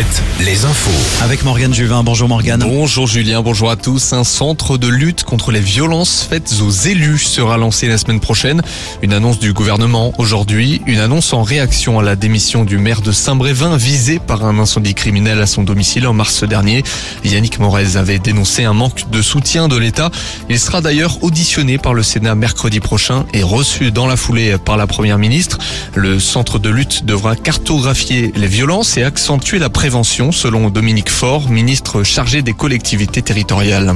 [0.00, 1.22] 7, les infos.
[1.22, 2.02] Avec Morgane Juvin.
[2.02, 2.60] Bonjour Morgane.
[2.60, 4.14] Bonjour Julien, bonjour à tous.
[4.14, 8.62] Un centre de lutte contre les violences faites aux élus sera lancé la semaine prochaine.
[9.02, 13.12] Une annonce du gouvernement aujourd'hui, une annonce en réaction à la démission du maire de
[13.12, 16.82] Saint-Brévin visé par un incendie criminel à son domicile en mars dernier.
[17.22, 20.10] Yannick Morez avait dénoncé un manque de soutien de l'État.
[20.48, 24.78] Il sera d'ailleurs auditionné par le Sénat mercredi prochain et reçu dans la foulée par
[24.78, 25.58] la première ministre.
[25.94, 31.50] Le centre de lutte devra cartographier les violences et accentuer la prévention, selon Dominique Faure,
[31.50, 33.94] ministre chargé des collectivités territoriales.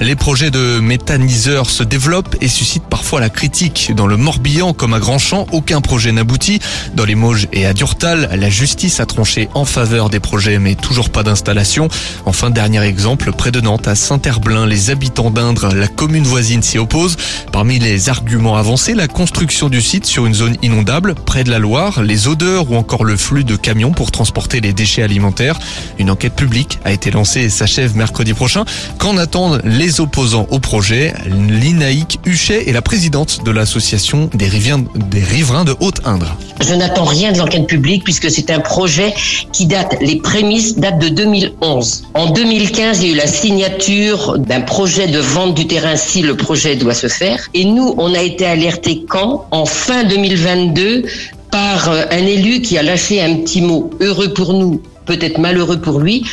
[0.00, 3.92] Les projets de méthaniseurs se développent et suscitent parfois la critique.
[3.94, 6.58] Dans le Morbihan comme à Grandchamp, aucun projet n'aboutit.
[6.94, 10.74] Dans les Mauges et à Durtal, la justice a tranché en faveur des projets mais
[10.74, 11.88] toujours pas d'installation.
[12.26, 16.78] Enfin, dernier exemple, près de Nantes, à Saint-Herblain, les habitants d'Indre, la commune voisine s'y
[16.78, 17.16] opposent.
[17.52, 21.60] Parmi les arguments avancés, la construction du site sur une zone inondable, près de la
[21.60, 25.27] Loire, les odeurs ou encore le flux de camions pour transporter les déchets alimentaires.
[25.98, 28.64] Une enquête publique a été lancée et s'achève mercredi prochain.
[28.98, 31.14] Qu'en attendent les opposants au projet?
[31.26, 36.36] Linaïque Huchet est la présidente de l'association des, des riverains de Haute-Indre.
[36.60, 39.14] Je n'attends rien de l'enquête publique puisque c'est un projet
[39.52, 42.04] qui date, les prémices datent de 2011.
[42.14, 46.22] En 2015, il y a eu la signature d'un projet de vente du terrain si
[46.22, 47.48] le projet doit se faire.
[47.54, 49.46] Et nous, on a été alertés quand?
[49.50, 51.04] En fin 2022
[51.50, 55.98] par un élu qui a lâché un petit mot heureux pour nous peut-être malheureux pour
[55.98, 56.24] lui,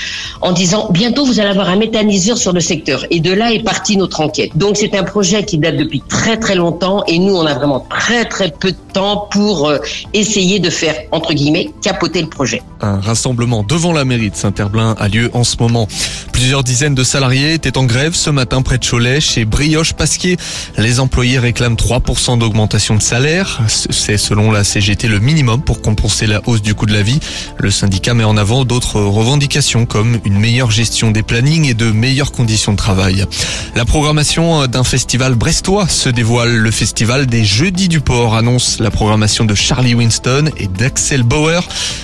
[0.41, 3.05] en disant bientôt vous allez avoir un méthaniseur sur le secteur.
[3.09, 4.51] Et de là est partie notre enquête.
[4.55, 7.79] Donc c'est un projet qui date depuis très très longtemps et nous on a vraiment
[7.89, 9.77] très très peu de temps pour euh,
[10.13, 12.61] essayer de faire entre guillemets capoter le projet.
[12.81, 15.87] Un rassemblement devant la mairie de Saint-Herblain a lieu en ce moment.
[16.33, 20.35] Plusieurs dizaines de salariés étaient en grève ce matin près de Cholet chez Brioche Pasquier.
[20.77, 23.61] Les employés réclament 3% d'augmentation de salaire.
[23.67, 27.19] C'est selon la CGT le minimum pour compenser la hausse du coût de la vie.
[27.57, 31.91] Le syndicat met en avant d'autres revendications comme une meilleure gestion des plannings et de
[31.91, 33.25] meilleures conditions de travail.
[33.75, 36.55] La programmation d'un festival brestois se dévoile.
[36.55, 41.61] Le festival des Jeudis du Port annonce la programmation de Charlie Winston et d'Axel Bauer.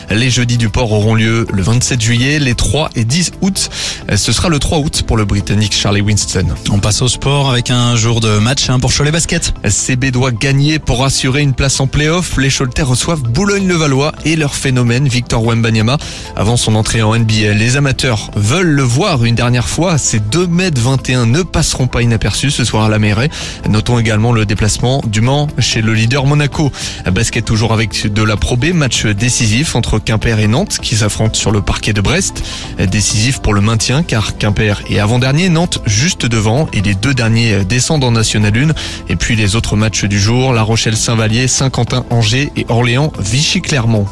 [0.09, 3.69] Les Jeudis du Port auront lieu le 27 juillet, les 3 et 10 août.
[4.15, 6.45] Ce sera le 3 août pour le Britannique Charlie Winston.
[6.71, 9.53] On passe au sport avec un jour de match hein, pour Cholet Basket.
[9.67, 12.37] CB doit gagner pour assurer une place en play-off.
[12.37, 15.97] Les Choletais reçoivent Boulogne-le-Valois et leur phénomène Victor Wembanyama
[16.35, 17.53] avant son entrée en NBA.
[17.53, 19.97] Les amateurs veulent le voir une dernière fois.
[19.97, 23.29] Ces 2 mètres 21 ne passeront pas inaperçus ce soir à la mairie.
[23.69, 26.71] Notons également le déplacement du Mans chez le leader Monaco.
[27.11, 31.51] Basket toujours avec de la Pro match décisif entre Quimper et Nantes qui s'affrontent sur
[31.51, 32.43] le parquet de Brest.
[32.79, 37.63] Décisif pour le maintien car Quimper est avant-dernier, Nantes juste devant et les deux derniers
[37.65, 38.71] descendent en National 1.
[39.09, 44.07] Et puis les autres matchs du jour, La Rochelle-Saint-Vallier, Saint-Quentin-Angers et Orléans-Vichy-Clermont.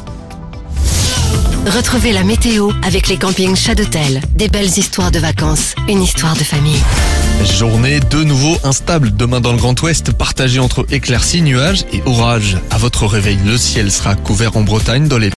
[1.66, 4.22] Retrouvez la météo avec les campings Chadotel.
[4.34, 6.80] Des belles histoires de vacances, une histoire de famille.
[7.58, 12.56] Journée de nouveau instable demain dans le Grand Ouest, partagée entre éclaircies, nuages et orages.
[12.70, 15.28] À votre réveil, le ciel sera couvert en Bretagne dans les